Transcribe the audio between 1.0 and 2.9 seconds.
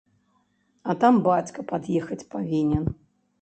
там бацька пад'ехаць павінен.